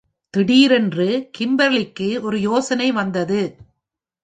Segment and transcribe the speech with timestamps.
[0.33, 1.29] திடீரென்று,
[1.37, 3.41] கிம்பர்லிக்கு ஒரு யோசனை வந்தது.